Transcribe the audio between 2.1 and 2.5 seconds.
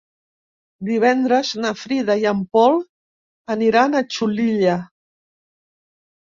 i en